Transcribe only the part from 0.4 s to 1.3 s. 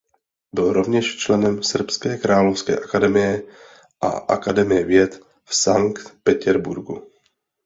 Byl rovněž